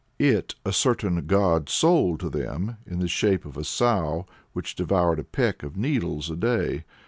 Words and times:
It 0.17 0.55
a 0.65 0.73
certain 0.73 1.27
god 1.27 1.69
sold 1.69 2.21
to 2.21 2.29
them, 2.31 2.77
in 2.87 2.97
the 2.97 3.07
shape 3.07 3.45
of 3.45 3.55
a 3.55 3.63
sow 3.63 4.25
which 4.51 4.73
devoured 4.75 5.19
a 5.19 5.23
peck 5.23 5.61
of 5.61 5.77
needles 5.77 6.31
a 6.31 6.35
day. 6.35 6.85